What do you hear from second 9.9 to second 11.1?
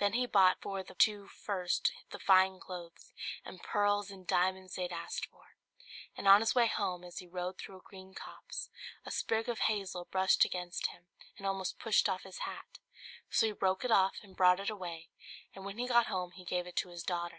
brushed against him,